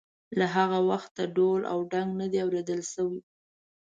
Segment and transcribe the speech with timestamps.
[0.39, 3.19] له هغه وخته راهیسې ډول او ډنګ نه دی اورېدل شوی.